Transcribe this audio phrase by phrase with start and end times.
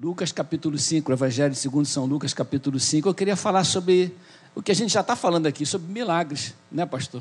[0.00, 4.14] Lucas capítulo 5, o Evangelho segundo São Lucas capítulo 5, eu queria falar sobre
[4.54, 7.20] o que a gente já está falando aqui, sobre milagres, né, pastor?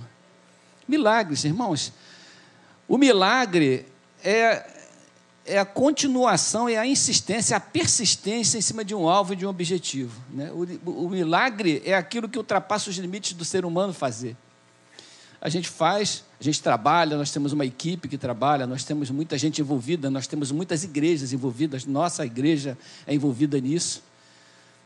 [0.87, 1.91] Milagres, irmãos.
[2.87, 3.87] O milagre
[4.23, 4.63] é,
[5.43, 9.43] é a continuação, é a insistência, a persistência em cima de um alvo e de
[9.43, 10.21] um objetivo.
[10.29, 10.51] Né?
[10.51, 14.37] O, o milagre é aquilo que ultrapassa os limites do ser humano fazer.
[15.47, 19.37] A gente faz, a gente trabalha, nós temos uma equipe que trabalha, nós temos muita
[19.37, 22.77] gente envolvida, nós temos muitas igrejas envolvidas, nossa igreja
[23.07, 24.03] é envolvida nisso.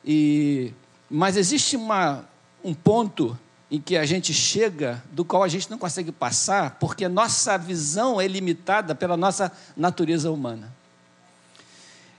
[0.06, 0.72] E,
[1.10, 2.30] mas existe uma,
[2.64, 3.36] um ponto
[3.72, 8.22] em que a gente chega, do qual a gente não consegue passar, porque nossa visão
[8.22, 10.72] é limitada pela nossa natureza humana.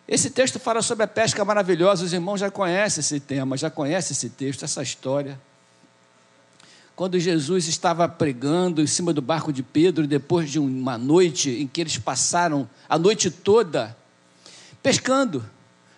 [0.09, 4.17] Esse texto fala sobre a pesca maravilhosa, os irmãos já conhecem esse tema, já conhecem
[4.17, 5.39] esse texto, essa história.
[7.03, 11.67] Quando Jesus estava pregando em cima do barco de Pedro, depois de uma noite em
[11.67, 13.97] que eles passaram a noite toda
[14.81, 15.45] pescando,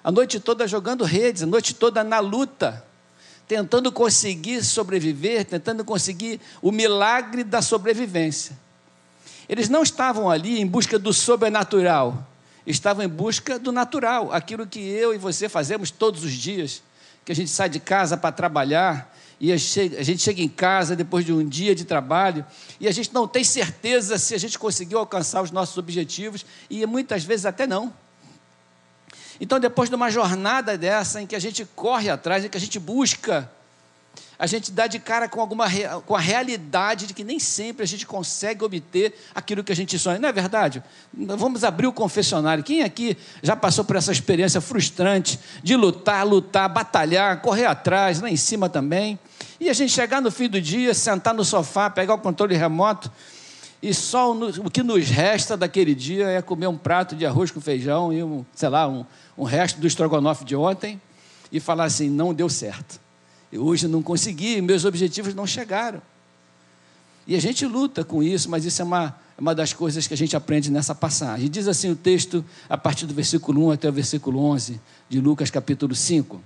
[0.02, 2.82] a noite toda jogando redes, a noite toda na luta
[3.46, 8.58] tentando conseguir sobreviver, tentando conseguir o milagre da sobrevivência.
[9.46, 12.26] Eles não estavam ali em busca do sobrenatural,
[12.66, 16.82] estavam em busca do natural, aquilo que eu e você fazemos todos os dias,
[17.26, 21.24] que a gente sai de casa para trabalhar, e a gente chega em casa depois
[21.24, 22.44] de um dia de trabalho
[22.78, 26.84] e a gente não tem certeza se a gente conseguiu alcançar os nossos objetivos e
[26.86, 27.92] muitas vezes até não.
[29.40, 32.60] Então, depois de uma jornada dessa, em que a gente corre atrás, em que a
[32.60, 33.50] gente busca,
[34.38, 35.66] a gente dá de cara com, alguma,
[36.04, 39.98] com a realidade de que nem sempre a gente consegue obter aquilo que a gente
[39.98, 40.18] sonha.
[40.18, 40.82] Não é verdade?
[41.12, 42.64] Vamos abrir o confessionário.
[42.64, 48.28] Quem aqui já passou por essa experiência frustrante de lutar, lutar, batalhar, correr atrás, lá
[48.28, 49.18] em cima também?
[49.60, 53.10] E a gente chegar no fim do dia, sentar no sofá, pegar o controle remoto
[53.84, 57.60] e só o que nos resta daquele dia é comer um prato de arroz com
[57.60, 59.04] feijão e um, sei lá, um,
[59.36, 60.98] um resto do estrogonofe de ontem
[61.52, 63.03] e falar assim: não deu certo.
[63.54, 66.02] Eu hoje não consegui, meus objetivos não chegaram.
[67.24, 70.12] E a gente luta com isso, mas isso é uma, é uma das coisas que
[70.12, 71.48] a gente aprende nessa passagem.
[71.48, 75.52] Diz assim o texto, a partir do versículo 1 até o versículo 11 de Lucas,
[75.52, 76.42] capítulo 5.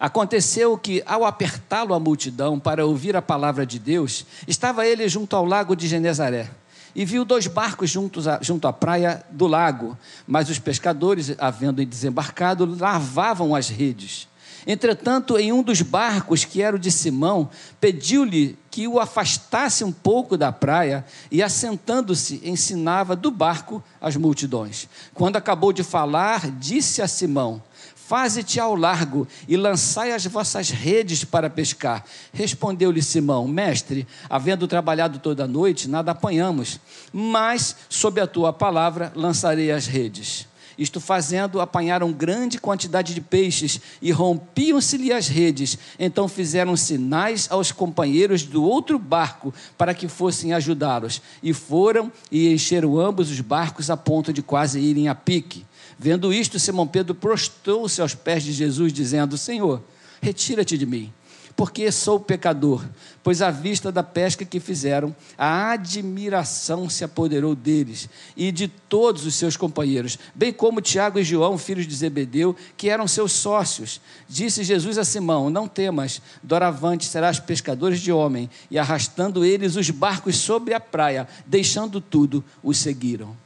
[0.00, 5.36] Aconteceu que, ao apertá-lo a multidão para ouvir a palavra de Deus, estava ele junto
[5.36, 6.48] ao lago de Genezaré
[6.94, 11.84] e viu dois barcos juntos a, junto à praia do lago, mas os pescadores, havendo
[11.84, 14.31] desembarcado, lavavam as redes.
[14.66, 17.50] Entretanto, em um dos barcos, que era o de Simão,
[17.80, 24.88] pediu-lhe que o afastasse um pouco da praia e, assentando-se, ensinava do barco as multidões.
[25.12, 27.62] Quando acabou de falar, disse a Simão:
[27.94, 32.04] Faze-te ao largo e lançai as vossas redes para pescar.
[32.32, 36.78] Respondeu-lhe Simão: Mestre, havendo trabalhado toda a noite, nada apanhamos,
[37.12, 40.46] mas sob a tua palavra lançarei as redes.
[40.78, 45.78] Isto fazendo, apanharam grande quantidade de peixes e rompiam-se-lhe as redes.
[45.98, 51.20] Então fizeram sinais aos companheiros do outro barco para que fossem ajudá-los.
[51.42, 55.64] E foram e encheram ambos os barcos a ponto de quase irem a pique.
[55.98, 59.82] Vendo isto, Simão Pedro prostrou-se aos pés de Jesus, dizendo: Senhor,
[60.20, 61.12] retira-te de mim,
[61.62, 62.84] porque sou pecador.
[63.22, 69.24] Pois à vista da pesca que fizeram, a admiração se apoderou deles e de todos
[69.24, 74.00] os seus companheiros, bem como Tiago e João, filhos de Zebedeu, que eram seus sócios.
[74.28, 78.50] Disse Jesus a Simão: Não temas, doravante serás pescadores de homem.
[78.68, 83.36] E arrastando eles os barcos sobre a praia, deixando tudo, os seguiram.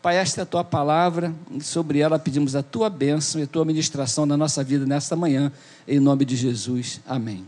[0.00, 3.46] Pai, esta é a tua palavra, e sobre ela pedimos a tua bênção e a
[3.48, 5.50] tua ministração na nossa vida nesta manhã,
[5.88, 7.00] em nome de Jesus.
[7.04, 7.44] Amém.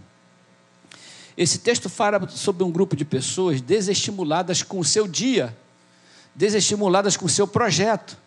[1.37, 5.57] Esse texto fala sobre um grupo de pessoas desestimuladas com o seu dia,
[6.35, 8.19] desestimuladas com o seu projeto,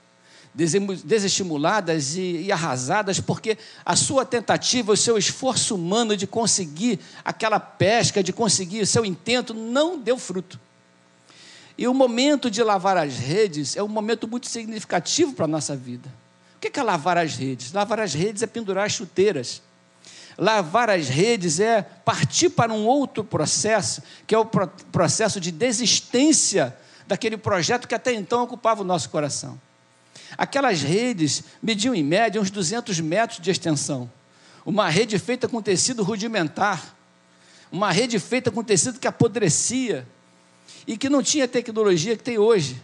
[0.56, 7.59] desestimuladas e, e arrasadas porque a sua tentativa, o seu esforço humano de conseguir aquela
[7.59, 10.57] pesca, de conseguir o seu intento, não deu fruto.
[11.78, 15.75] E o momento de lavar as redes é um momento muito significativo para a nossa
[15.75, 16.09] vida.
[16.56, 17.72] O que é lavar as redes?
[17.72, 19.62] Lavar as redes é pendurar as chuteiras.
[20.38, 26.75] Lavar as redes é partir para um outro processo, que é o processo de desistência
[27.07, 29.59] daquele projeto que até então ocupava o nosso coração.
[30.38, 34.09] Aquelas redes mediam em média uns 200 metros de extensão.
[34.65, 36.95] Uma rede feita com tecido rudimentar,
[37.71, 40.07] uma rede feita com tecido que apodrecia,
[40.85, 42.81] e que não tinha tecnologia que tem hoje.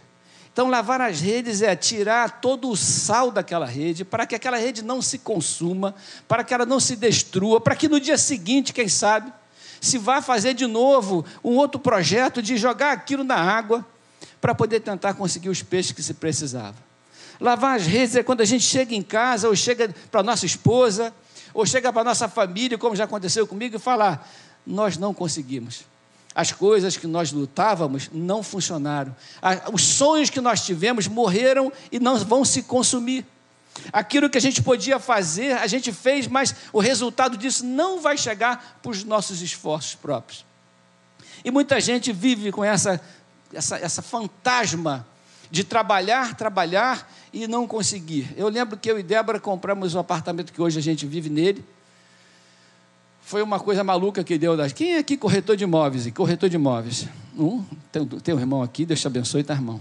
[0.52, 4.82] Então, lavar as redes é tirar todo o sal daquela rede, para que aquela rede
[4.82, 5.94] não se consuma,
[6.26, 9.32] para que ela não se destrua, para que no dia seguinte, quem sabe,
[9.80, 13.86] se vá fazer de novo um outro projeto de jogar aquilo na água,
[14.40, 16.76] para poder tentar conseguir os peixes que se precisava.
[17.40, 21.14] Lavar as redes é quando a gente chega em casa, ou chega para nossa esposa,
[21.54, 24.28] ou chega para nossa família, como já aconteceu comigo, e falar:
[24.66, 25.84] nós não conseguimos.
[26.34, 29.14] As coisas que nós lutávamos não funcionaram.
[29.72, 33.26] Os sonhos que nós tivemos morreram e não vão se consumir.
[33.92, 38.16] Aquilo que a gente podia fazer, a gente fez, mas o resultado disso não vai
[38.16, 40.44] chegar para os nossos esforços próprios.
[41.44, 43.00] E muita gente vive com essa,
[43.52, 45.06] essa, essa fantasma
[45.50, 48.32] de trabalhar, trabalhar e não conseguir.
[48.36, 51.64] Eu lembro que eu e Débora compramos um apartamento que hoje a gente vive nele.
[53.30, 54.56] Foi uma coisa maluca que deu.
[54.56, 54.72] Das...
[54.72, 56.10] Quem é aqui corretor de imóveis?
[56.10, 57.06] Corretor de imóveis.
[57.38, 57.62] Um,
[57.92, 59.80] tem, tem um irmão aqui, Deus te abençoe, tá, irmão?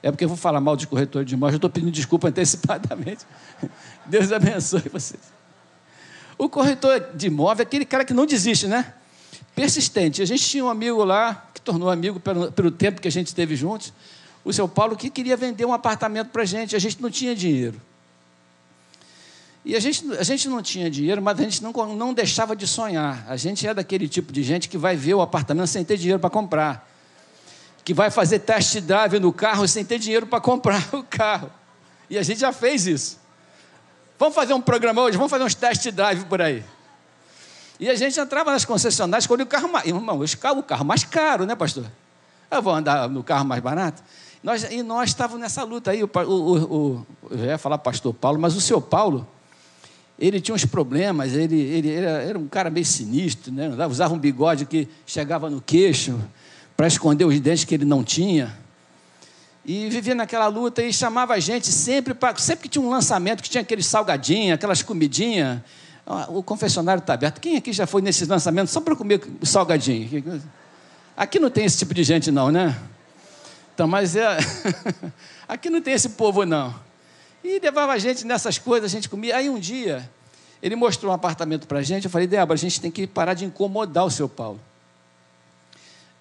[0.00, 3.26] É porque eu vou falar mal de corretor de imóveis, eu estou pedindo desculpa antecipadamente.
[4.06, 5.20] Deus abençoe vocês.
[6.38, 8.94] O corretor de imóvel é aquele cara que não desiste, né?
[9.52, 10.22] Persistente.
[10.22, 13.26] A gente tinha um amigo lá, que tornou amigo pelo, pelo tempo que a gente
[13.26, 13.92] esteve juntos
[14.44, 17.34] o seu Paulo que queria vender um apartamento para a gente, a gente não tinha
[17.34, 17.80] dinheiro.
[19.66, 22.68] E a gente, a gente não tinha dinheiro, mas a gente não, não deixava de
[22.68, 23.26] sonhar.
[23.28, 26.20] A gente é daquele tipo de gente que vai ver o apartamento sem ter dinheiro
[26.20, 26.88] para comprar.
[27.84, 31.50] Que vai fazer test drive no carro sem ter dinheiro para comprar o carro.
[32.08, 33.18] E a gente já fez isso.
[34.16, 36.62] Vamos fazer um programa hoje, vamos fazer uns test drive por aí.
[37.80, 39.84] E a gente entrava nas concessionárias, escolhia o carro mais.
[39.84, 41.86] Irmão, o carro mais caro, né, pastor?
[42.48, 44.00] Eu vou andar no carro mais barato.
[44.44, 46.04] Nós, e nós estávamos nessa luta aí.
[46.04, 49.26] O, o, o, eu ia falar pastor Paulo, mas o seu Paulo,
[50.18, 53.68] ele tinha uns problemas, ele, ele era, era um cara meio sinistro, né?
[53.86, 56.18] usava um bigode que chegava no queixo
[56.76, 58.56] para esconder os dentes que ele não tinha.
[59.64, 62.36] E vivia naquela luta e chamava a gente sempre para.
[62.38, 65.60] Sempre que tinha um lançamento, que tinha aqueles salgadinhos, aquelas comidinhas.
[66.28, 67.40] O confessionário está aberto.
[67.40, 70.40] Quem aqui já foi nesses lançamentos só para comer o salgadinho?
[71.16, 72.78] Aqui não tem esse tipo de gente, não, né?
[73.74, 74.38] Então, mas é...
[75.48, 76.85] aqui não tem esse povo, não.
[77.46, 79.36] E levava a gente nessas coisas, a gente comia.
[79.36, 80.10] Aí um dia,
[80.60, 82.06] ele mostrou um apartamento para a gente.
[82.06, 84.60] Eu falei, Débora, a gente tem que parar de incomodar o seu Paulo.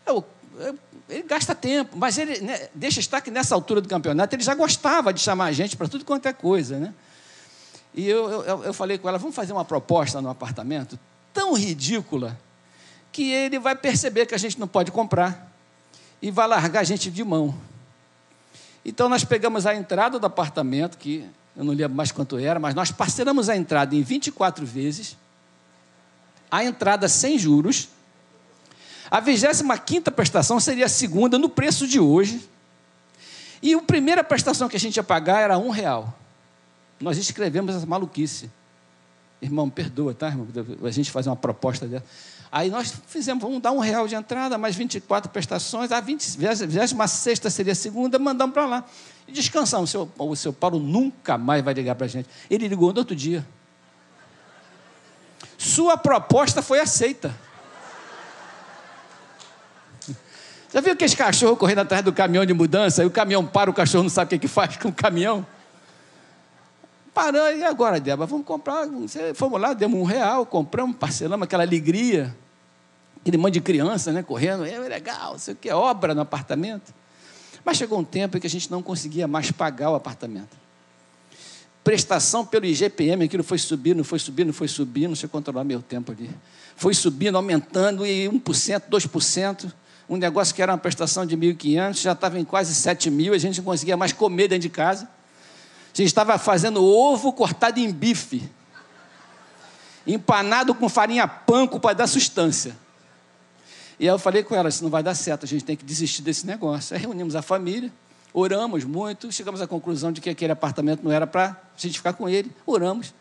[0.06, 0.24] Eu,
[0.60, 0.78] eu,
[1.10, 4.54] ele gasta tempo, mas ele né, deixa estar que nessa altura do campeonato ele já
[4.54, 6.94] gostava de chamar a gente para tudo quanto é coisa, né?
[7.96, 11.00] E eu, eu, eu falei com ela, vamos fazer uma proposta no apartamento
[11.34, 12.38] tão ridícula
[13.12, 15.52] que ele vai perceber que a gente não pode comprar
[16.22, 17.56] e vai largar a gente de mão.
[18.86, 21.28] Então nós pegamos a entrada do apartamento, que
[21.58, 25.18] eu não lembro mais quanto era, mas nós parcelamos a entrada em 24 vezes,
[26.52, 27.90] a entrada sem juros.
[29.10, 32.48] A 25 prestação seria a segunda no preço de hoje.
[33.62, 36.16] E a primeira prestação que a gente ia pagar era um real.
[37.00, 38.52] Nós escrevemos essa maluquice.
[39.42, 40.48] Irmão, perdoa, tá, irmão?
[40.84, 42.06] A gente fazer uma proposta dessa.
[42.56, 47.40] Aí nós fizemos, vamos dar um real de entrada, mais 24 prestações, a 20, 26
[47.52, 48.86] seria a segunda, mandamos para lá.
[49.28, 49.90] E descansamos.
[49.90, 52.30] O seu, o seu Paulo nunca mais vai ligar para a gente.
[52.50, 53.46] Ele ligou no outro dia.
[55.58, 57.36] Sua proposta foi aceita.
[60.74, 63.04] Já viu aqueles cachorros correndo atrás do caminhão de mudança?
[63.04, 65.46] E o caminhão para, o cachorro não sabe o que, que faz com o caminhão?
[67.14, 68.28] Parou, e agora, Débora?
[68.28, 68.88] Vamos comprar.
[69.34, 72.34] Fomos lá, demos um real, compramos, parcelamos aquela alegria
[73.26, 76.94] aquele monte de criança, né, correndo, é legal, sei o que, obra no apartamento.
[77.64, 80.56] Mas chegou um tempo em que a gente não conseguia mais pagar o apartamento.
[81.84, 86.12] Prestação pelo IGPM, aquilo foi subindo, foi subindo, foi subindo, não sei controlar meu tempo
[86.12, 86.30] ali.
[86.76, 89.74] Foi subindo, aumentando, e 1%, 2%.
[90.08, 93.40] Um negócio que era uma prestação de 1.500, já estava em quase 7 mil, a
[93.40, 95.06] gente não conseguia mais comer dentro de casa.
[95.06, 98.48] A gente estava fazendo ovo cortado em bife,
[100.06, 102.85] empanado com farinha panko para dar sustância.
[104.00, 105.86] E aí eu falei com ela, isso não vai dar certo, a gente tem que
[105.86, 106.96] desistir desse negócio.
[106.96, 107.92] Aí reunimos a família,
[108.34, 112.14] oramos muito, chegamos à conclusão de que aquele apartamento não era para a gente ficar
[112.14, 113.14] com ele, oramos.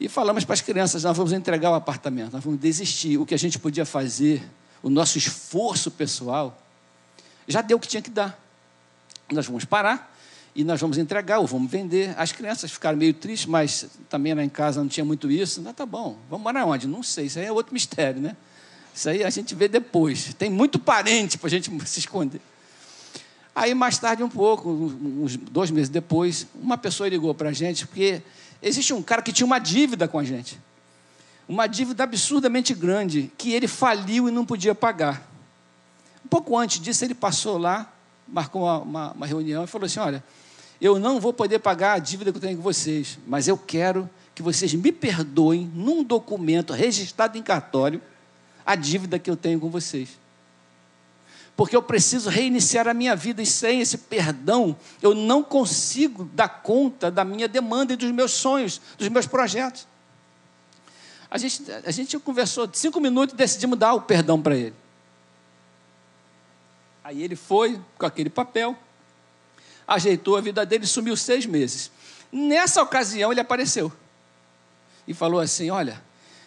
[0.00, 3.18] E falamos para as crianças, nós vamos entregar o apartamento, nós vamos desistir.
[3.18, 4.42] O que a gente podia fazer,
[4.82, 6.58] o nosso esforço pessoal,
[7.46, 8.38] já deu o que tinha que dar.
[9.30, 10.12] Nós vamos parar
[10.54, 12.14] e nós vamos entregar ou vamos vender.
[12.18, 15.62] As crianças ficaram meio tristes, mas também lá em casa não tinha muito isso.
[15.68, 16.88] Ah, tá bom, vamos morar onde?
[16.88, 18.36] Não sei, isso aí é outro mistério, né?
[18.94, 20.34] Isso aí a gente vê depois.
[20.34, 22.40] Tem muito parente para a gente se esconder.
[23.54, 27.86] Aí, mais tarde, um pouco, uns dois meses depois, uma pessoa ligou para a gente,
[27.86, 28.22] porque
[28.62, 30.58] existe um cara que tinha uma dívida com a gente.
[31.46, 35.28] Uma dívida absurdamente grande, que ele faliu e não podia pagar.
[36.24, 37.92] Um pouco antes disso, ele passou lá,
[38.26, 40.24] marcou uma, uma, uma reunião e falou assim: Olha,
[40.80, 44.08] eu não vou poder pagar a dívida que eu tenho com vocês, mas eu quero
[44.34, 48.00] que vocês me perdoem num documento registrado em cartório
[48.64, 50.20] a dívida que eu tenho com vocês.
[51.54, 56.48] porque eu preciso reiniciar a minha vida e sem esse perdão eu não consigo dar
[56.48, 59.86] conta da minha demanda e dos meus sonhos, dos meus projetos.
[61.30, 64.74] A gente, a gente conversou cinco minutos e decidimos dar o perdão para ele.
[67.04, 68.76] Aí ele foi com aquele papel,
[69.86, 71.90] ajeitou a vida dele e sumiu seis meses.
[72.30, 73.92] Nessa ocasião ele apareceu
[75.06, 76.02] e falou assim: Olha,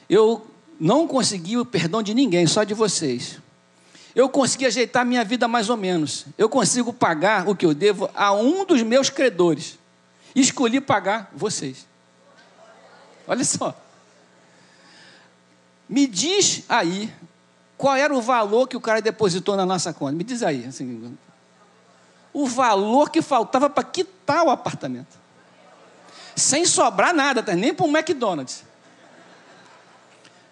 [0.10, 0.46] eu
[0.80, 3.40] não consegui o perdão de ninguém, só de vocês.
[4.16, 6.26] Eu consegui ajeitar minha vida mais ou menos.
[6.38, 9.78] Eu consigo pagar o que eu devo a um dos meus credores.
[10.34, 11.86] Escolhi pagar vocês.
[13.28, 13.76] Olha só.
[15.88, 17.14] Me diz aí
[17.78, 20.14] qual era o valor que o cara depositou na nossa conta.
[20.14, 20.66] Me diz aí.
[20.66, 21.18] Assim,
[22.34, 25.18] o valor que faltava para quitar o apartamento.
[26.36, 27.54] Sem sobrar nada, tá?
[27.54, 28.64] nem para um McDonald's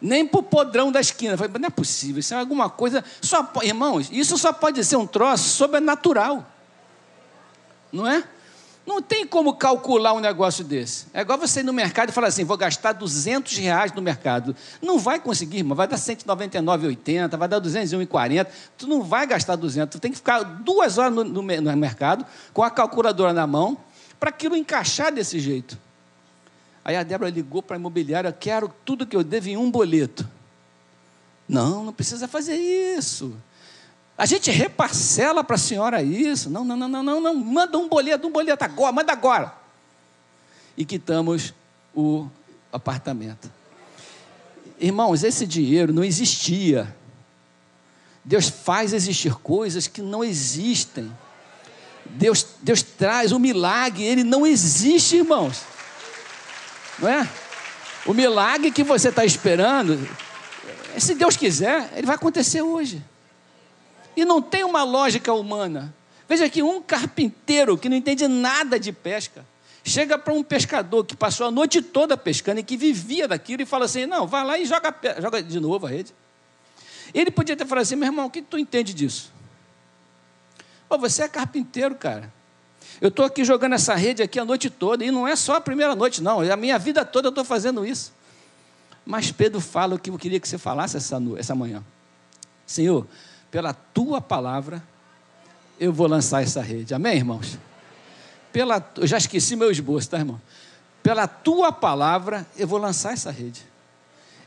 [0.03, 1.33] nem para o podrão da esquina.
[1.33, 3.01] Eu falei, não é possível, isso é alguma coisa.
[3.21, 6.45] Só, irmãos, isso só pode ser um troço sobrenatural.
[7.89, 8.21] Não é?
[8.85, 11.05] Não tem como calcular um negócio desse.
[11.13, 14.53] É igual você ir no mercado e falar assim: vou gastar 200 reais no mercado.
[14.81, 15.73] Não vai conseguir, irmão.
[15.73, 18.47] Vai dar 199,80, vai dar 201,40.
[18.77, 19.95] Tu não vai gastar 200.
[19.95, 23.77] Tu tem que ficar duas horas no, no, no mercado com a calculadora na mão
[24.19, 25.77] para aquilo encaixar desse jeito.
[26.85, 30.27] Aí a Débora ligou para a imobiliária, quero tudo que eu devo em um boleto.
[31.47, 33.35] Não, não precisa fazer isso.
[34.17, 36.49] A gente reparcela para a senhora isso.
[36.49, 37.35] Não, não, não, não, não, não.
[37.35, 39.53] Manda um boleto, um boleto agora, manda agora.
[40.77, 41.53] E quitamos
[41.95, 42.27] o
[42.71, 43.51] apartamento.
[44.79, 46.93] Irmãos, esse dinheiro não existia.
[48.23, 51.11] Deus faz existir coisas que não existem.
[52.05, 55.72] Deus, Deus traz o um milagre, ele não existe, irmãos.
[56.99, 57.29] Não é?
[58.05, 60.07] O milagre que você está esperando,
[60.97, 63.03] se Deus quiser, ele vai acontecer hoje.
[64.15, 65.93] E não tem uma lógica humana.
[66.27, 69.45] Veja que um carpinteiro que não entende nada de pesca,
[69.83, 73.65] chega para um pescador que passou a noite toda pescando e que vivia daquilo e
[73.65, 76.13] fala assim: não, vai lá e joga, joga de novo a rede.
[77.13, 79.31] Ele podia ter falado assim: meu irmão, o que tu entende disso?
[80.89, 82.31] Oh, você é carpinteiro, cara.
[83.01, 85.61] Eu estou aqui jogando essa rede aqui a noite toda, e não é só a
[85.61, 86.39] primeira noite, não.
[86.39, 88.13] A minha vida toda eu estou fazendo isso.
[89.05, 91.83] Mas Pedro fala o que eu queria que você falasse essa, essa manhã.
[92.65, 93.05] Senhor,
[93.51, 94.81] pela tua palavra,
[95.79, 96.93] eu vou lançar essa rede.
[96.93, 97.57] Amém, irmãos?
[98.51, 100.39] Pela, eu já esqueci meu esboço, tá, irmão?
[101.01, 103.65] Pela tua palavra, eu vou lançar essa rede.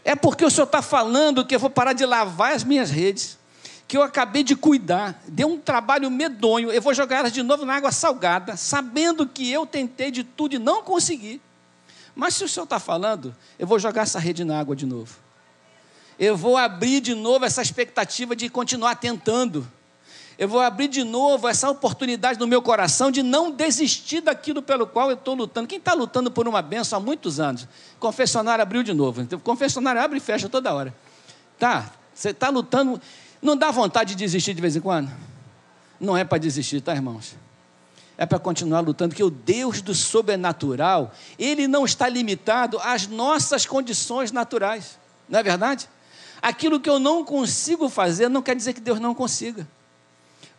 [0.04, 3.36] É porque o Senhor está falando que eu vou parar de lavar as minhas redes
[3.88, 7.64] que eu acabei de cuidar, deu um trabalho medonho, eu vou jogar elas de novo
[7.64, 11.40] na água salgada, sabendo que eu tentei de tudo e não consegui.
[12.14, 15.16] Mas se o senhor está falando, eu vou jogar essa rede na água de novo.
[16.18, 19.68] Eu vou abrir de novo essa expectativa de continuar tentando.
[20.38, 24.86] Eu vou abrir de novo essa oportunidade no meu coração de não desistir daquilo pelo
[24.86, 25.68] qual eu estou lutando.
[25.68, 27.68] Quem está lutando por uma benção há muitos anos?
[28.00, 29.26] Confessionário abriu de novo.
[29.40, 30.94] Confessionário abre e fecha toda hora.
[31.58, 33.00] Tá, você está lutando.
[33.40, 35.10] Não dá vontade de desistir de vez em quando?
[36.00, 37.34] Não é para desistir, tá, irmãos?
[38.18, 43.66] É para continuar lutando, que o Deus do sobrenatural, ele não está limitado às nossas
[43.66, 44.98] condições naturais.
[45.28, 45.88] Não é verdade?
[46.40, 49.66] Aquilo que eu não consigo fazer não quer dizer que Deus não consiga.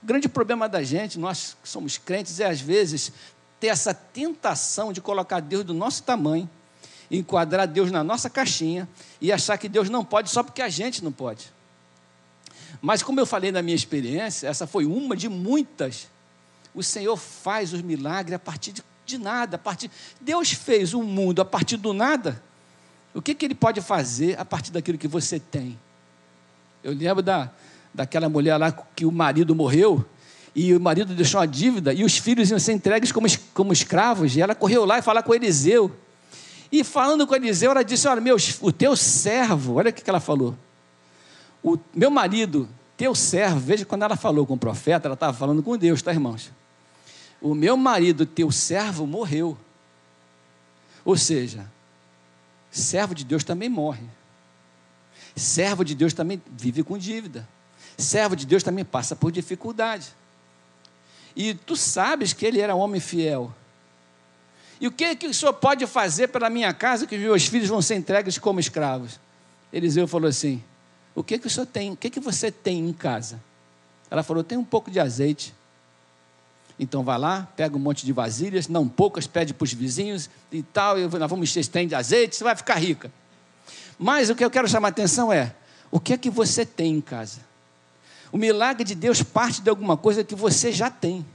[0.03, 3.11] O grande problema da gente, nós que somos crentes, é às vezes
[3.59, 6.47] ter essa tentação de colocar Deus do nosso tamanho,
[7.09, 8.87] enquadrar Deus na nossa caixinha
[9.19, 11.51] e achar que Deus não pode só porque a gente não pode.
[12.81, 16.07] Mas como eu falei na minha experiência, essa foi uma de muitas.
[16.73, 19.89] O Senhor faz os milagres a partir de, de nada, a partir
[20.21, 22.41] Deus fez o um mundo a partir do nada.
[23.13, 25.77] O que, que Ele pode fazer a partir daquilo que você tem?
[26.83, 27.49] Eu lembro da,
[27.93, 30.05] daquela mulher lá que o marido morreu
[30.53, 34.35] e o marido deixou uma dívida e os filhos iam ser entregues como, como escravos
[34.35, 35.91] e ela correu lá e falar com Eliseu.
[36.71, 40.19] E falando com Eliseu, ela disse: Olha, meu, o teu servo, olha o que ela
[40.19, 40.55] falou
[41.73, 45.61] o meu marido, teu servo, veja quando ela falou com o profeta, ela estava falando
[45.61, 46.51] com Deus, tá, irmãos?
[47.41, 49.57] O meu marido, teu servo, morreu.
[51.03, 51.69] Ou seja,
[52.71, 54.05] servo de Deus também morre.
[55.35, 57.47] Servo de Deus também vive com dívida.
[57.97, 60.07] Servo de Deus também passa por dificuldade.
[61.35, 63.53] E tu sabes que ele era homem fiel.
[64.79, 67.81] E o que, que o senhor pode fazer pela minha casa que meus filhos vão
[67.81, 69.19] ser entregues como escravos?
[69.71, 70.63] Eliseu falou assim:
[71.17, 71.93] o que que o senhor tem?
[71.93, 73.41] O que que você tem em casa?
[74.11, 75.51] Ela falou: tem um pouco de azeite.
[76.79, 80.61] Então vai lá, pega um monte de vasilhas, não poucas, pede para os vizinhos e
[80.61, 83.11] tal, e nós vamos encher esse de azeite, você vai ficar rica.
[83.97, 85.55] Mas o que eu quero chamar a atenção é:
[85.89, 87.39] o que é que você tem em casa?
[88.31, 91.25] O milagre de Deus parte de alguma coisa que você já tem.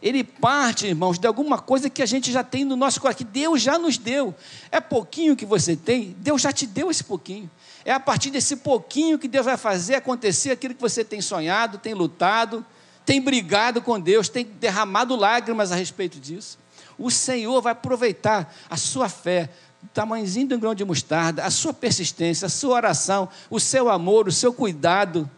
[0.00, 3.24] Ele parte, irmãos, de alguma coisa que a gente já tem no nosso coração, que
[3.24, 4.34] Deus já nos deu.
[4.72, 7.50] É pouquinho que você tem, Deus já te deu esse pouquinho.
[7.84, 11.78] É a partir desse pouquinho que Deus vai fazer acontecer aquilo que você tem sonhado,
[11.78, 12.64] tem lutado,
[13.04, 16.58] tem brigado com Deus, tem derramado lágrimas a respeito disso.
[16.98, 19.50] O Senhor vai aproveitar a sua fé,
[19.82, 23.90] o tamanhozinho de um grão de mostarda, a sua persistência, a sua oração, o seu
[23.90, 25.30] amor, o seu cuidado,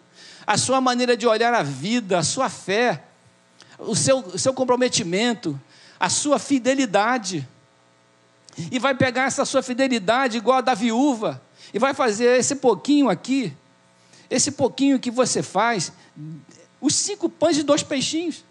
[0.46, 3.02] a sua maneira de olhar a vida, a sua fé
[3.78, 5.58] o seu, o seu comprometimento,
[5.98, 7.46] a sua fidelidade.
[8.70, 11.42] E vai pegar essa sua fidelidade igual a da viúva,
[11.72, 13.52] e vai fazer esse pouquinho aqui,
[14.28, 15.92] esse pouquinho que você faz,
[16.80, 18.44] os cinco pães e dois peixinhos.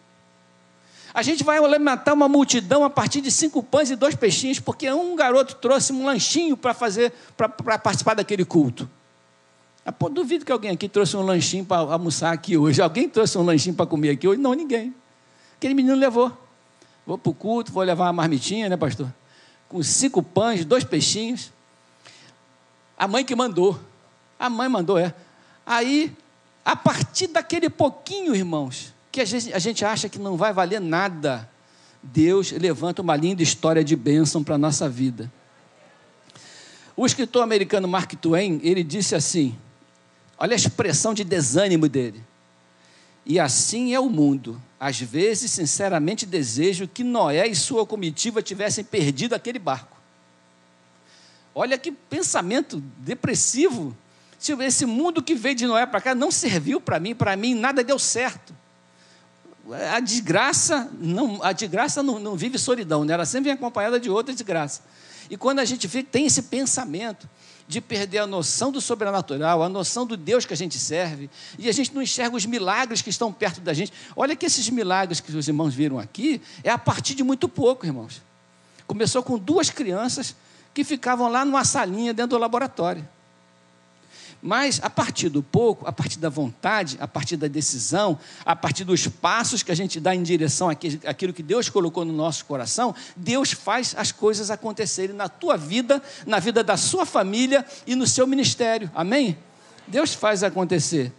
[1.14, 4.92] A gente vai alimentar uma multidão a partir de cinco pães e dois peixinhos, porque
[4.92, 7.48] um garoto trouxe um lanchinho para fazer, para
[7.80, 8.90] participar daquele culto.
[9.86, 12.82] Ah, pô, duvido que alguém aqui trouxe um lanchinho para almoçar aqui hoje.
[12.82, 14.42] Alguém trouxe um lanchinho para comer aqui hoje?
[14.42, 14.94] Não, ninguém.
[15.56, 16.36] Aquele menino levou.
[17.06, 19.08] Vou para o culto, vou levar uma marmitinha, né, pastor?
[19.70, 21.52] Com cinco pães, dois peixinhos.
[22.98, 23.80] A mãe que mandou.
[24.40, 25.14] A mãe mandou, é.
[25.66, 26.16] Aí,
[26.64, 30.80] a partir daquele pouquinho, irmãos, que a gente, a gente acha que não vai valer
[30.80, 31.50] nada,
[32.02, 35.32] Deus levanta uma linda história de bênção para a nossa vida.
[36.96, 39.58] O escritor americano Mark Twain, ele disse assim:
[40.38, 42.24] olha a expressão de desânimo dele.
[43.26, 44.62] E assim é o mundo.
[44.80, 49.95] Às vezes, sinceramente, desejo que Noé e sua comitiva tivessem perdido aquele barco.
[51.58, 53.96] Olha que pensamento depressivo.
[54.60, 57.82] Esse mundo que veio de Noé para cá não serviu para mim, para mim nada
[57.82, 58.54] deu certo.
[59.92, 63.14] A desgraça não, a desgraça não, não vive solidão, né?
[63.14, 64.82] ela sempre vem acompanhada de outra desgraça.
[65.30, 67.28] E quando a gente tem esse pensamento,
[67.68, 71.68] de perder a noção do sobrenatural, a noção do Deus que a gente serve, e
[71.68, 73.92] a gente não enxerga os milagres que estão perto da gente.
[74.16, 77.86] Olha que esses milagres que os irmãos viram aqui é a partir de muito pouco,
[77.86, 78.22] irmãos.
[78.86, 80.36] Começou com duas crianças
[80.76, 83.08] que ficavam lá numa salinha dentro do laboratório.
[84.42, 88.84] Mas a partir do pouco, a partir da vontade, a partir da decisão, a partir
[88.84, 92.94] dos passos que a gente dá em direção àquilo que Deus colocou no nosso coração,
[93.16, 98.06] Deus faz as coisas acontecerem na tua vida, na vida da sua família e no
[98.06, 98.92] seu ministério.
[98.94, 99.38] Amém?
[99.88, 101.12] Deus faz acontecer.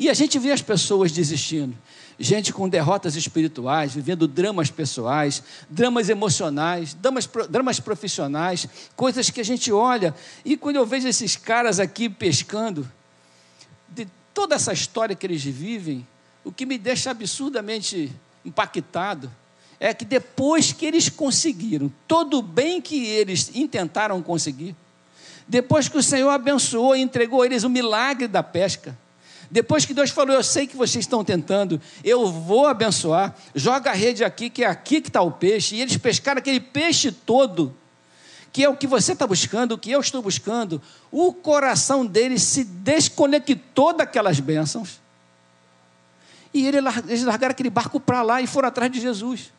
[0.00, 1.76] E a gente vê as pessoas desistindo
[2.20, 9.44] gente com derrotas espirituais, vivendo dramas pessoais, dramas emocionais, dramas, dramas profissionais, coisas que a
[9.44, 10.14] gente olha.
[10.44, 12.90] E quando eu vejo esses caras aqui pescando,
[13.88, 16.06] de toda essa história que eles vivem,
[16.44, 18.12] o que me deixa absurdamente
[18.44, 19.30] impactado
[19.78, 24.76] é que depois que eles conseguiram todo o bem que eles intentaram conseguir,
[25.48, 28.96] depois que o Senhor abençoou e entregou a eles o milagre da pesca,
[29.50, 33.94] depois que Deus falou, eu sei que vocês estão tentando, eu vou abençoar, joga a
[33.94, 37.74] rede aqui, que é aqui que está o peixe, e eles pescaram aquele peixe todo,
[38.52, 42.42] que é o que você está buscando, o que eu estou buscando, o coração deles
[42.42, 45.00] se desconectou daquelas bênçãos,
[46.54, 49.52] e eles largaram aquele barco para lá e foram atrás de Jesus.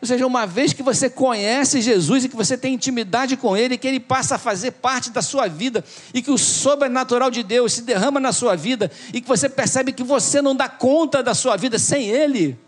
[0.00, 3.78] Ou seja, uma vez que você conhece Jesus e que você tem intimidade com Ele,
[3.78, 5.82] que Ele passa a fazer parte da sua vida
[6.12, 9.92] e que o sobrenatural de Deus se derrama na sua vida e que você percebe
[9.92, 12.58] que você não dá conta da sua vida sem Ele,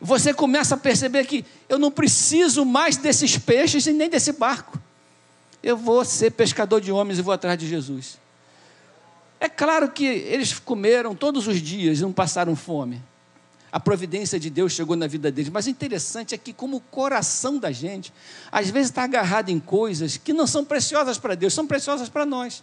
[0.00, 4.78] você começa a perceber que eu não preciso mais desses peixes e nem desse barco.
[5.62, 8.18] Eu vou ser pescador de homens e vou atrás de Jesus.
[9.40, 13.02] É claro que eles comeram todos os dias e não passaram fome
[13.74, 15.50] a providência de Deus chegou na vida deles.
[15.50, 18.12] Mas o interessante é que, como o coração da gente,
[18.52, 22.24] às vezes está agarrado em coisas que não são preciosas para Deus, são preciosas para
[22.24, 22.62] nós.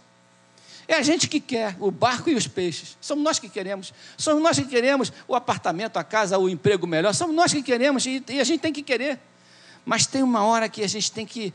[0.88, 2.96] É a gente que quer o barco e os peixes.
[2.98, 3.92] Somos nós que queremos.
[4.16, 7.14] Somos nós que queremos o apartamento, a casa, o emprego melhor.
[7.14, 9.20] Somos nós que queremos e, e a gente tem que querer.
[9.84, 11.52] Mas tem uma hora que a gente tem que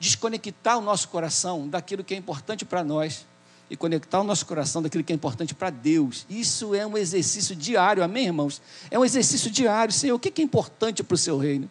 [0.00, 3.24] desconectar o nosso coração daquilo que é importante para nós
[3.72, 6.26] e conectar o nosso coração daquilo que é importante para Deus.
[6.28, 8.60] Isso é um exercício diário, amém, irmãos?
[8.90, 9.94] É um exercício diário.
[9.94, 11.70] Senhor, o que é importante para o seu reino?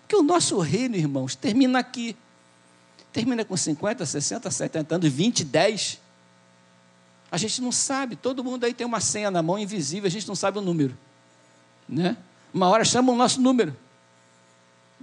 [0.00, 2.16] Porque o nosso reino, irmãos, termina aqui.
[3.12, 6.00] Termina com 50, 60, 70 anos, 20, 10.
[7.30, 10.26] A gente não sabe, todo mundo aí tem uma senha na mão invisível, a gente
[10.26, 10.98] não sabe o número.
[11.88, 12.16] Né?
[12.52, 13.76] Uma hora chama o nosso número.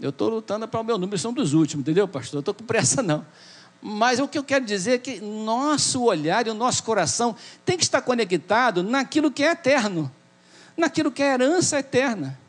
[0.01, 2.39] Eu estou lutando para o meu número, são dos últimos, entendeu, pastor?
[2.39, 3.25] Eu estou com pressa, não.
[3.85, 7.75] Mas o que eu quero dizer é que nosso olhar e o nosso coração tem
[7.75, 10.09] que estar conectado naquilo que é eterno,
[10.77, 12.39] naquilo que é herança eterna.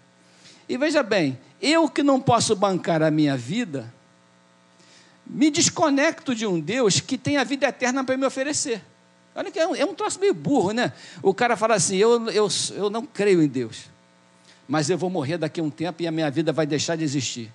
[0.68, 3.92] E veja bem, eu que não posso bancar a minha vida,
[5.26, 8.80] me desconecto de um Deus que tem a vida eterna para me oferecer.
[9.34, 10.92] Olha que é um, é um troço meio burro, né?
[11.20, 13.86] O cara fala assim: eu, eu, eu não creio em Deus,
[14.68, 17.02] mas eu vou morrer daqui a um tempo e a minha vida vai deixar de
[17.02, 17.50] existir.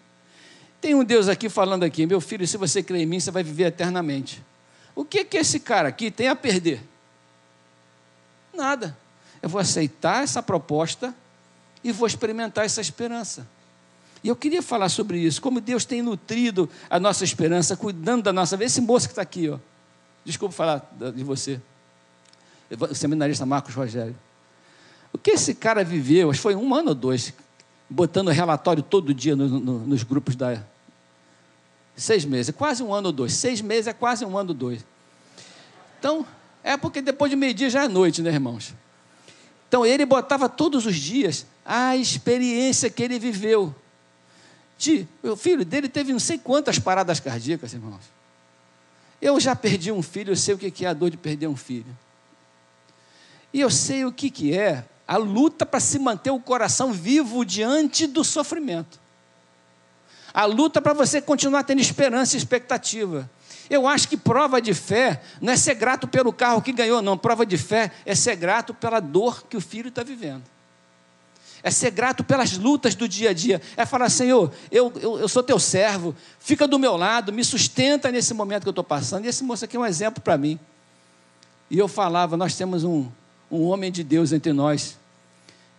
[0.81, 3.43] Tem um Deus aqui falando aqui, meu filho, se você crê em mim, você vai
[3.43, 4.43] viver eternamente.
[4.95, 6.81] O que que esse cara aqui tem a perder?
[8.53, 8.97] Nada.
[9.41, 11.13] Eu vou aceitar essa proposta
[11.83, 13.47] e vou experimentar essa esperança.
[14.23, 18.33] E eu queria falar sobre isso, como Deus tem nutrido a nossa esperança, cuidando da
[18.33, 18.65] nossa vida.
[18.65, 19.57] Esse moço que está aqui, ó.
[20.25, 21.61] Desculpa falar de você.
[22.69, 24.15] O seminarista Marcos Rogério.
[25.11, 27.33] O que esse cara viveu, acho que foi um ano ou dois,
[27.89, 30.63] botando relatório todo dia no, no, nos grupos da.
[31.95, 33.33] Seis meses, quase um ano ou dois.
[33.33, 34.85] Seis meses é quase um ano ou dois.
[35.97, 36.25] Então,
[36.63, 38.73] é porque depois de meio-dia já é noite, né, irmãos?
[39.67, 43.75] Então, ele botava todos os dias a experiência que ele viveu.
[44.77, 48.01] De, o filho dele teve não sei quantas paradas cardíacas, irmãos.
[49.21, 51.55] Eu já perdi um filho, eu sei o que é a dor de perder um
[51.55, 51.97] filho.
[53.53, 58.05] E eu sei o que, é a luta para se manter o coração vivo diante
[58.05, 58.99] do sofrimento.
[60.31, 63.27] A luta para você continuar tendo esperança e expectativa.
[63.71, 67.17] Eu acho que prova de fé não é ser grato pelo carro que ganhou, não.
[67.17, 70.43] Prova de fé é ser grato pela dor que o filho está vivendo.
[71.63, 73.59] É ser grato pelas lutas do dia a dia.
[73.75, 78.11] É falar, Senhor, eu, eu, eu sou teu servo, fica do meu lado, me sustenta
[78.11, 79.25] nesse momento que eu estou passando.
[79.25, 80.59] E esse moço aqui é um exemplo para mim.
[81.67, 83.09] E eu falava, nós temos um,
[83.51, 84.97] um homem de Deus entre nós.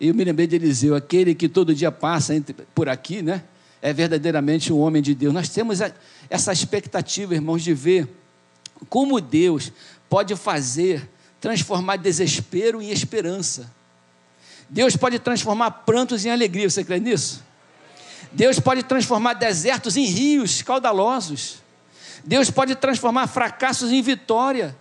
[0.00, 3.42] E eu me lembrei de Eliseu, aquele que todo dia passa entre, por aqui, né?
[3.82, 5.32] É verdadeiramente um homem de Deus.
[5.32, 5.92] Nós temos a,
[6.28, 8.08] essa expectativa, irmãos, de ver
[8.88, 9.72] como Deus
[10.08, 11.08] pode fazer,
[11.40, 13.70] transformar desespero em esperança.
[14.68, 16.68] Deus pode transformar prantos em alegria.
[16.68, 17.42] Você crê nisso?
[18.32, 21.58] Deus pode transformar desertos em rios caudalosos.
[22.24, 24.76] Deus pode transformar fracassos em vitória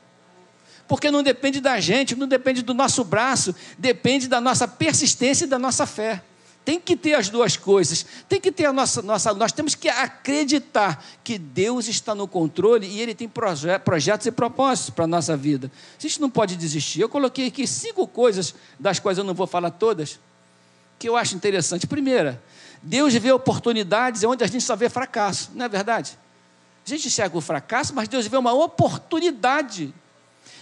[0.90, 5.48] porque não depende da gente, não depende do nosso braço, depende da nossa persistência e
[5.48, 6.24] da nossa fé.
[6.66, 8.06] Tem que ter as duas coisas.
[8.28, 9.34] Tem que ter a nossa, nossa.
[9.36, 14.32] Nós temos que acreditar que Deus está no controle e Ele tem proje projetos e
[14.32, 15.72] propósitos para a nossa vida.
[15.98, 17.02] A gente não pode desistir.
[17.02, 20.20] Eu coloquei aqui cinco coisas, das quais eu não vou falar todas,
[20.98, 21.86] que eu acho interessante.
[21.86, 22.42] Primeira,
[22.82, 26.18] Deus vê oportunidades onde a gente só vê fracasso, não é verdade?
[26.86, 29.94] A gente enxerga o fracasso, mas Deus vê uma oportunidade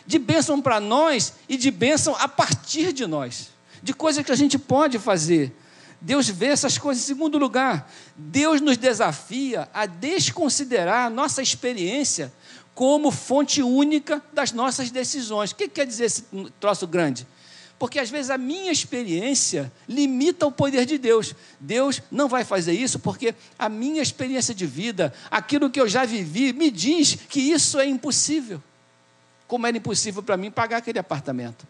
[0.08, 3.50] de bênção para nós e de bênção a partir de nós,
[3.84, 5.54] de coisas que a gente pode fazer.
[6.00, 7.04] Deus vê essas coisas.
[7.04, 12.32] Em segundo lugar, Deus nos desafia a desconsiderar a nossa experiência
[12.74, 15.52] como fonte única das nossas decisões.
[15.52, 16.24] O que quer dizer esse
[16.60, 17.28] troço grande?
[17.78, 21.36] Porque às vezes a minha experiência limita o poder de Deus.
[21.60, 26.06] Deus não vai fazer isso porque a minha experiência de vida, aquilo que eu já
[26.06, 28.62] vivi, me diz que isso é impossível
[29.48, 31.66] como era impossível para mim pagar aquele apartamento.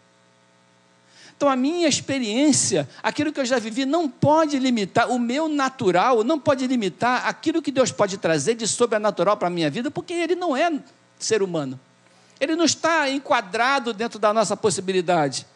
[1.38, 6.24] Então, a minha experiência, aquilo que eu já vivi, não pode limitar, o meu natural
[6.24, 10.12] não pode limitar aquilo que Deus pode trazer de sobrenatural para a minha vida, porque
[10.12, 10.80] Ele não é
[11.16, 11.78] ser humano.
[12.40, 15.46] Ele não está enquadrado dentro da nossa possibilidade.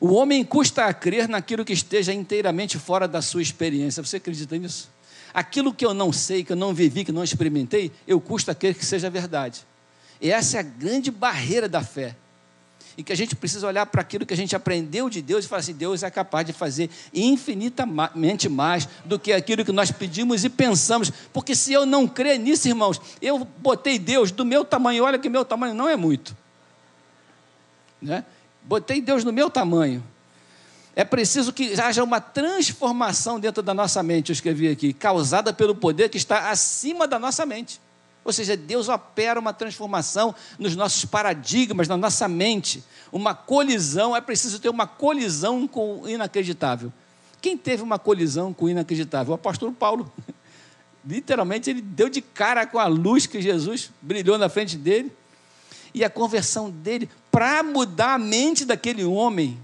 [0.00, 4.02] O homem custa a crer naquilo que esteja inteiramente fora da sua experiência.
[4.02, 4.88] Você acredita nisso?
[5.32, 8.54] Aquilo que eu não sei, que eu não vivi, que não experimentei, eu custa a
[8.56, 9.64] crer que seja verdade.
[10.20, 12.14] E essa é a grande barreira da fé.
[12.96, 15.48] E que a gente precisa olhar para aquilo que a gente aprendeu de Deus e
[15.48, 20.44] falar assim: Deus é capaz de fazer infinitamente mais do que aquilo que nós pedimos
[20.44, 21.10] e pensamos.
[21.32, 25.28] Porque se eu não crer nisso, irmãos, eu botei Deus do meu tamanho, olha que
[25.28, 26.36] meu tamanho não é muito.
[28.02, 28.24] Né?
[28.62, 30.02] Botei Deus no meu tamanho.
[30.94, 35.74] É preciso que haja uma transformação dentro da nossa mente, eu escrevi aqui, causada pelo
[35.74, 37.80] poder que está acima da nossa mente.
[38.30, 42.84] Ou seja, Deus opera uma transformação nos nossos paradigmas, na nossa mente.
[43.10, 46.92] Uma colisão, é preciso ter uma colisão com o inacreditável.
[47.42, 49.32] Quem teve uma colisão com o inacreditável?
[49.32, 50.12] O apóstolo Paulo.
[51.04, 55.10] Literalmente, ele deu de cara com a luz que Jesus brilhou na frente dele.
[55.92, 59.58] E a conversão dele, para mudar a mente daquele homem,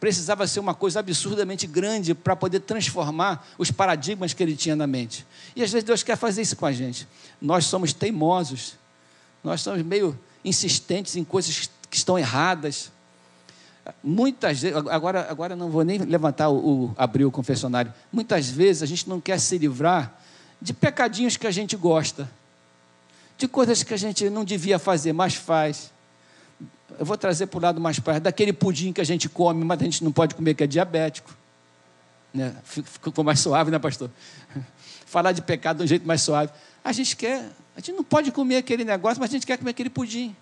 [0.00, 4.86] precisava ser uma coisa absurdamente grande para poder transformar os paradigmas que ele tinha na
[4.86, 5.26] mente.
[5.54, 7.06] E às vezes Deus quer fazer isso com a gente.
[7.40, 8.76] Nós somos teimosos,
[9.44, 12.90] nós somos meio insistentes em coisas que estão erradas.
[14.02, 17.92] Muitas vezes, agora, agora não vou nem levantar o, o abrir o confessionário.
[18.10, 20.18] Muitas vezes a gente não quer se livrar
[20.62, 22.30] de pecadinhos que a gente gosta,
[23.36, 25.90] de coisas que a gente não devia fazer, mas faz
[26.98, 29.80] eu vou trazer para o lado mais perto, daquele pudim que a gente come, mas
[29.80, 31.34] a gente não pode comer, que é diabético.
[32.32, 32.54] Né?
[32.62, 34.10] Ficou mais suave, né, pastor?
[35.06, 36.52] Falar de pecado de um jeito mais suave.
[36.84, 39.70] A gente quer, a gente não pode comer aquele negócio, mas a gente quer comer
[39.70, 40.36] aquele pudim.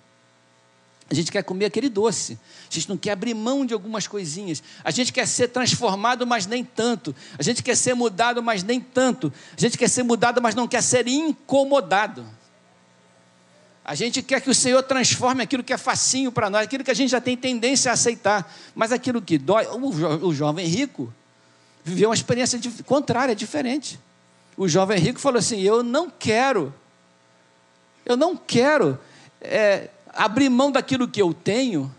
[1.10, 2.38] A gente quer comer aquele doce.
[2.70, 4.62] A gente não quer abrir mão de algumas coisinhas.
[4.84, 7.16] A gente quer ser transformado, mas nem tanto.
[7.38, 9.32] A gente quer ser mudado, mas nem tanto.
[9.56, 12.26] A gente quer ser mudado, mas não quer ser incomodado.
[13.88, 16.90] A gente quer que o Senhor transforme aquilo que é facinho para nós, aquilo que
[16.90, 18.54] a gente já tem tendência a aceitar.
[18.74, 19.66] Mas aquilo que dói.
[19.66, 21.10] O, jo, o jovem rico
[21.82, 23.98] viveu uma experiência contrária, diferente.
[24.58, 26.74] O jovem rico falou assim: Eu não quero,
[28.04, 28.98] eu não quero
[29.40, 31.90] é, abrir mão daquilo que eu tenho.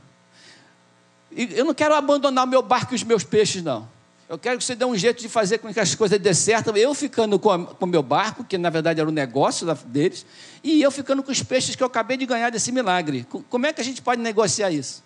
[1.35, 3.89] Eu não quero abandonar o meu barco e os meus peixes, não.
[4.29, 6.69] Eu quero que você dê um jeito de fazer com que as coisas dê certo.
[6.77, 10.23] Eu ficando com o meu barco, que na verdade era o negócio deles,
[10.63, 13.25] e eu ficando com os peixes que eu acabei de ganhar desse milagre.
[13.49, 15.03] Como é que a gente pode negociar isso?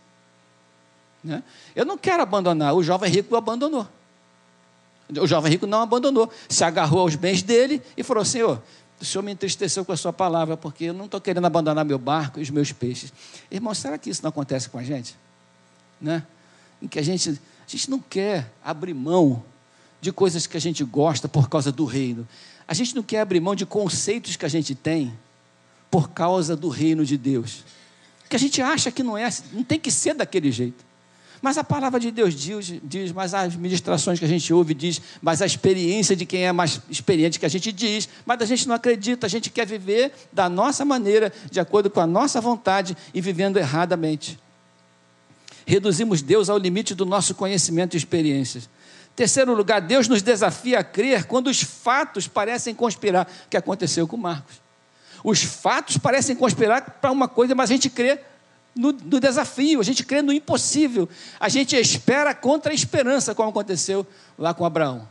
[1.23, 1.41] Né?
[1.73, 2.75] Eu não quero abandonar.
[2.75, 3.87] O jovem rico abandonou.
[5.17, 6.29] O jovem rico não abandonou.
[6.49, 8.61] Se agarrou aos bens dele e falou: Senhor,
[8.99, 11.97] o Senhor me entristeceu com a sua palavra, porque eu não estou querendo abandonar meu
[11.97, 13.13] barco e os meus peixes.
[13.49, 15.15] Irmão, será que isso não acontece com a gente?
[16.01, 16.23] Né?
[16.81, 19.43] Em que a gente a gente não quer abrir mão
[20.01, 22.27] de coisas que a gente gosta por causa do reino.
[22.67, 25.13] A gente não quer abrir mão de conceitos que a gente tem
[25.89, 27.63] por causa do reino de Deus.
[28.29, 30.83] Que a gente acha que não é, não tem que ser daquele jeito.
[31.41, 35.01] Mas a palavra de Deus diz, diz, mas as ministrações que a gente ouve diz,
[35.21, 38.65] mas a experiência de quem é mais experiente que a gente diz, mas a gente
[38.67, 42.95] não acredita, a gente quer viver da nossa maneira, de acordo com a nossa vontade
[43.13, 44.39] e vivendo erradamente
[45.65, 48.69] reduzimos Deus ao limite do nosso conhecimento e experiências.
[49.15, 54.07] Terceiro lugar, Deus nos desafia a crer quando os fatos parecem conspirar, o que aconteceu
[54.07, 54.61] com Marcos.
[55.23, 58.19] Os fatos parecem conspirar para uma coisa, mas a gente crê
[58.75, 61.07] no, no, desafio, a gente crê no impossível,
[61.39, 64.05] a gente espera contra a esperança, como aconteceu
[64.37, 65.07] lá com Abraão.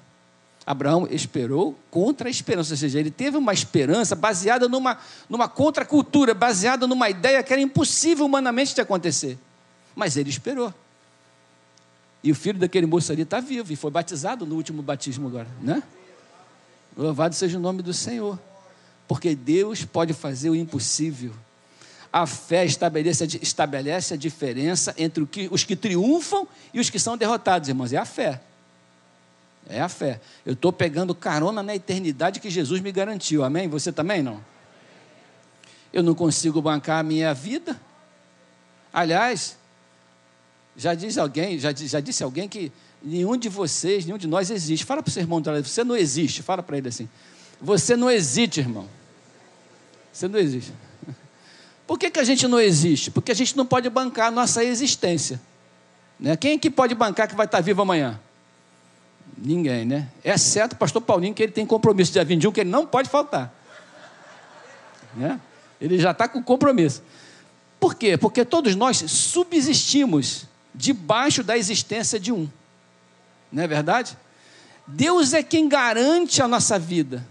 [0.66, 6.34] Abraão esperou contra a esperança, ou seja, ele teve uma esperança baseada numa, numa contracultura,
[6.34, 9.38] baseada numa ideia que era impossível humanamente de acontecer.
[9.94, 10.72] Mas ele esperou.
[12.22, 15.48] E o filho daquele moço ali está vivo e foi batizado no último batismo agora,
[15.60, 15.82] né?
[16.96, 18.38] Louvado seja o nome do Senhor.
[19.08, 21.32] Porque Deus pode fazer o impossível.
[22.12, 27.16] A fé estabelece, estabelece a diferença entre que, os que triunfam e os que são
[27.16, 27.92] derrotados, irmãos.
[27.92, 28.40] É a fé.
[29.68, 30.20] É a fé.
[30.44, 33.42] Eu estou pegando carona na eternidade que Jesus me garantiu.
[33.42, 33.68] Amém?
[33.68, 34.40] Você também não?
[35.92, 37.80] Eu não consigo bancar a minha vida.
[38.92, 39.56] Aliás,
[40.76, 44.84] já diz alguém, já, já disse alguém que nenhum de vocês, nenhum de nós existe.
[44.84, 46.42] Fala para o seu irmão, você não existe.
[46.42, 47.08] Fala para ele assim.
[47.60, 48.88] Você não existe, irmão.
[50.12, 50.72] Você não existe.
[51.86, 53.10] Por que, que a gente não existe?
[53.10, 55.40] Porque a gente não pode bancar a nossa existência.
[56.18, 56.36] Né?
[56.36, 58.18] Quem é que pode bancar que vai estar vivo amanhã?
[59.36, 60.08] Ninguém, né?
[60.24, 63.52] Exceto o pastor Paulinho, que ele tem compromisso dia 21, que ele não pode faltar.
[65.14, 65.38] Né?
[65.78, 67.02] Ele já está com compromisso.
[67.78, 68.16] Por quê?
[68.16, 72.48] Porque todos nós subsistimos debaixo da existência de um.
[73.50, 74.16] Não é verdade?
[74.86, 77.26] Deus é quem garante a nossa vida.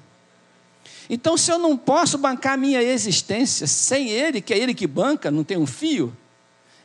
[1.10, 4.88] Então, se eu não posso bancar a minha existência sem Ele, que é Ele que
[4.88, 6.16] banca, não tem um fio,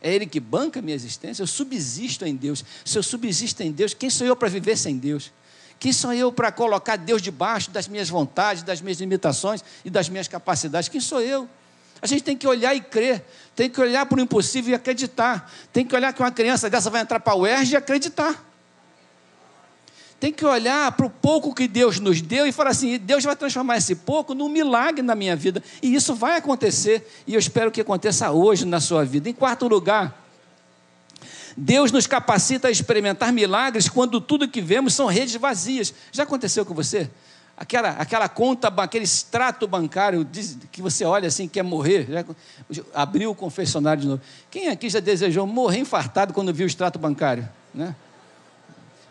[0.01, 2.65] é Ele que banca a minha existência, eu subsisto em Deus.
[2.85, 5.33] Se eu subsisto em Deus, quem sou eu para viver sem Deus?
[5.79, 10.09] Quem sou eu para colocar Deus debaixo das minhas vontades, das minhas limitações e das
[10.09, 10.89] minhas capacidades?
[10.89, 11.49] Quem sou eu?
[12.01, 15.51] A gente tem que olhar e crer, tem que olhar para o impossível e acreditar.
[15.73, 18.45] Tem que olhar que uma criança dessa vai entrar para a UERJ e acreditar.
[20.19, 23.37] Tem que olhar para o pouco que Deus nos deu e falar assim: Deus vai
[23.37, 25.63] transformar esse pouco num milagre na minha vida.
[25.83, 29.29] E isso vai acontecer, e eu espero que aconteça hoje na sua vida.
[29.29, 30.27] Em quarto lugar,
[31.57, 35.93] Deus nos capacita a experimentar milagres quando tudo que vemos são redes vazias.
[36.13, 37.11] Já aconteceu com você?
[37.57, 40.29] Aquela, aquela conta, aquele extrato bancário
[40.71, 42.07] que você olha assim, quer morrer,
[42.69, 44.23] já abriu o confessionário de novo.
[44.51, 47.49] Quem aqui já desejou morrer infartado quando viu o extrato bancário?
[47.73, 47.95] Né?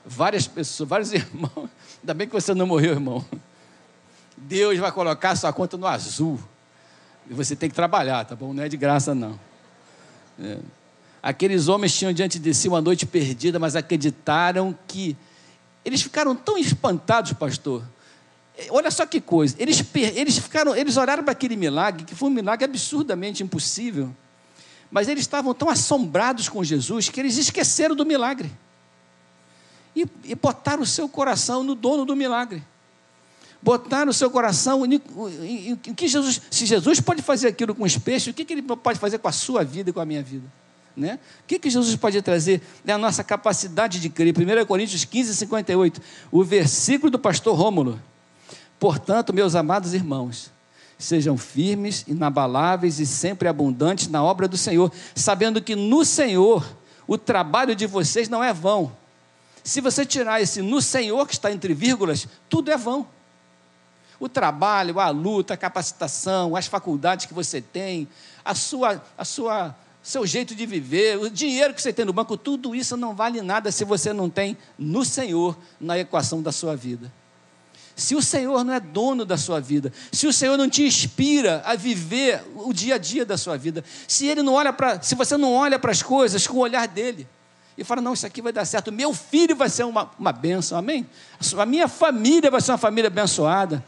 [0.06, 1.70] Várias pessoas, vários irmãos.
[2.02, 3.26] Ainda bem que você não morreu, irmão.
[4.38, 6.40] Deus vai colocar sua conta no azul.
[7.28, 8.54] E você tem que trabalhar, tá bom?
[8.54, 9.40] Não é de graça, não.
[10.40, 10.60] É.
[11.24, 15.18] Aqueles homens tinham diante de si uma noite perdida, mas acreditaram que.
[15.84, 17.84] Eles ficaram tão espantados, pastor,
[18.70, 19.56] Olha só que coisa.
[19.60, 24.16] Eles, eles ficaram, eles oraram para aquele milagre, que foi um milagre absurdamente impossível.
[24.90, 28.50] Mas eles estavam tão assombrados com Jesus que eles esqueceram do milagre.
[29.96, 32.64] E, e botaram o seu coração no dono do milagre.
[33.62, 38.28] Botaram o seu coração em, que Jesus, se Jesus pode fazer aquilo com os peixes,
[38.28, 40.46] o que, que ele pode fazer com a sua vida e com a minha vida?
[40.96, 41.20] Né?
[41.44, 42.62] O que, que Jesus pode trazer?
[42.86, 44.34] É a nossa capacidade de crer.
[44.38, 46.02] 1 Coríntios 15, 58.
[46.32, 48.00] O versículo do pastor Rômulo.
[48.80, 50.52] Portanto, meus amados irmãos,
[50.98, 56.66] Sejam firmes, inabaláveis e sempre abundantes na obra do Senhor, sabendo que no Senhor
[57.06, 58.96] o trabalho de vocês não é vão.
[59.64, 63.06] Se você tirar esse no Senhor que está entre vírgulas, tudo é vão.
[64.20, 68.08] O trabalho, a luta, a capacitação, as faculdades que você tem,
[68.46, 72.38] a sua, a sua, seu jeito de viver, o dinheiro que você tem no banco,
[72.38, 76.74] tudo isso não vale nada se você não tem no Senhor na equação da sua
[76.74, 77.12] vida.
[77.96, 81.62] Se o Senhor não é dono da sua vida, se o Senhor não te inspira
[81.66, 85.16] a viver o dia a dia da sua vida, se ele não olha para, se
[85.16, 87.26] você não olha para as coisas com o olhar dele
[87.78, 90.78] e fala não, isso aqui vai dar certo, meu filho vai ser uma, uma bênção,
[90.78, 91.06] amém?
[91.58, 93.84] A minha família vai ser uma família abençoada.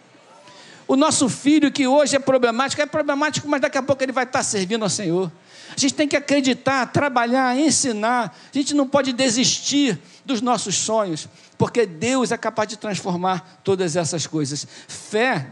[0.88, 4.24] O nosso filho que hoje é problemático, é problemático, mas daqui a pouco ele vai
[4.24, 5.32] estar servindo ao Senhor.
[5.76, 8.36] A gente tem que acreditar, trabalhar, ensinar.
[8.54, 13.96] A gente não pode desistir dos nossos sonhos, porque Deus é capaz de transformar todas
[13.96, 14.68] essas coisas.
[14.88, 15.50] Fé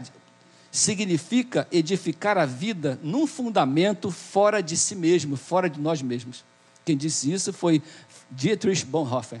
[0.70, 6.44] significa edificar a vida num fundamento fora de si mesmo, fora de nós mesmos.
[6.84, 7.82] Quem disse isso foi
[8.30, 9.40] Dietrich Bonhoeffer.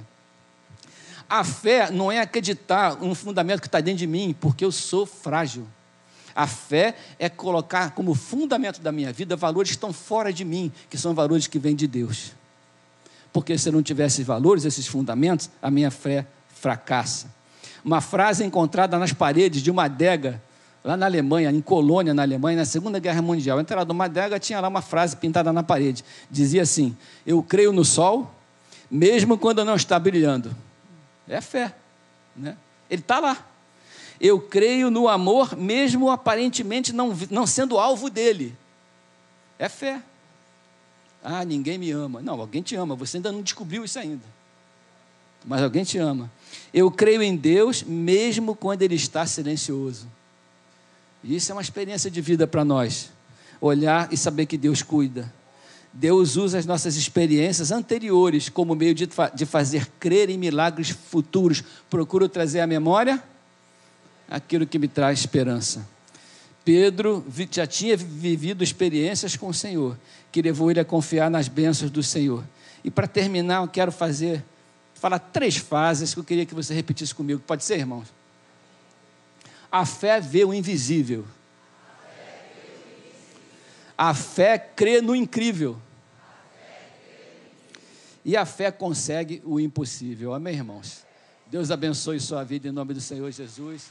[1.28, 5.04] A fé não é acreditar um fundamento que está dentro de mim, porque eu sou
[5.04, 5.66] frágil.
[6.34, 10.72] A fé é colocar como fundamento da minha vida valores que estão fora de mim,
[10.88, 12.32] que são valores que vêm de Deus.
[13.32, 16.26] Porque se eu não tivesse esses valores, esses fundamentos, a minha fé
[16.60, 17.28] fracassa.
[17.84, 20.42] Uma frase encontrada nas paredes de uma adega,
[20.82, 23.60] lá na Alemanha, em Colônia, na Alemanha, na Segunda Guerra Mundial.
[23.60, 26.04] Entrada uma adega, tinha lá uma frase pintada na parede.
[26.30, 28.34] Dizia assim: Eu creio no sol,
[28.90, 30.56] mesmo quando não está brilhando.
[31.28, 31.74] É fé.
[32.34, 32.56] Né?
[32.90, 33.46] Ele está lá.
[34.20, 38.56] Eu creio no amor, mesmo aparentemente não, não sendo alvo dele.
[39.58, 40.00] É fé.
[41.22, 42.22] Ah, ninguém me ama.
[42.22, 44.35] Não, alguém te ama, você ainda não descobriu isso ainda.
[45.44, 46.30] Mas alguém te ama.
[46.72, 50.06] Eu creio em Deus, mesmo quando Ele está silencioso.
[51.22, 53.10] Isso é uma experiência de vida para nós.
[53.60, 55.32] Olhar e saber que Deus cuida.
[55.92, 61.64] Deus usa as nossas experiências anteriores como meio de, de fazer crer em milagres futuros.
[61.88, 63.22] Procuro trazer à memória
[64.28, 65.86] aquilo que me traz esperança.
[66.64, 69.96] Pedro já tinha vivido experiências com o Senhor,
[70.32, 72.44] que levou ele a confiar nas bênçãos do Senhor.
[72.84, 74.44] E para terminar, eu quero fazer,
[74.96, 77.40] falar três fases que eu queria que você repetisse comigo.
[77.46, 78.08] Pode ser, irmãos?
[79.70, 81.24] A fé vê o invisível.
[83.96, 85.80] A fé crê no incrível.
[88.24, 90.34] E a fé consegue o impossível.
[90.34, 91.04] Amém, irmãos?
[91.46, 93.90] Deus abençoe sua vida em nome do Senhor Jesus.